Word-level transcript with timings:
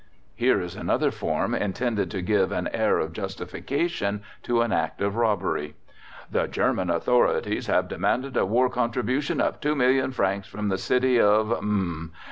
Here 0.33 0.59
is 0.59 0.75
another 0.75 1.11
form, 1.11 1.53
intended 1.53 2.09
to 2.09 2.23
give 2.23 2.51
an 2.51 2.69
air 2.69 2.97
of 2.97 3.13
justification 3.13 4.23
to 4.41 4.61
an 4.61 4.71
act 4.73 4.99
of 4.99 5.15
robbery: 5.15 5.75
"The 6.31 6.47
German 6.47 6.89
authorities, 6.89 7.67
having 7.67 7.89
demanded 7.89 8.35
a 8.35 8.47
war 8.47 8.67
contribution 8.67 9.39
of 9.39 9.59
two 9.59 9.75
million 9.75 10.11
francs 10.11 10.47
from 10.47 10.69
the 10.69 10.79
city 10.79 11.19
of 11.21 11.51
M......... 11.51 12.13